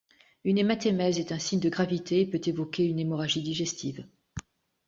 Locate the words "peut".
2.25-2.41